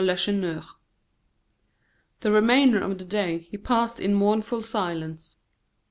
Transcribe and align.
Lacheneur. 0.03 0.63
The 2.21 2.31
remainder 2.31 2.79
of 2.81 2.97
the 2.97 3.05
day 3.05 3.37
he 3.37 3.57
passed 3.59 3.99
in 3.99 4.15
mournful 4.15 4.63
silence. 4.63 5.35